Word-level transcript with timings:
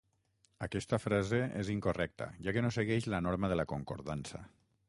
Aquesta 0.67 0.99
frase 1.03 1.41
és 1.63 1.69
incorrecta, 1.75 2.31
ja 2.47 2.57
que 2.57 2.67
no 2.67 2.75
segueix 2.79 3.11
la 3.15 3.23
norma 3.29 3.53
de 3.55 3.63
la 3.63 3.71
concordança. 3.75 4.47